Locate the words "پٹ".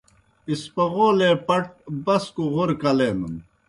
1.47-1.65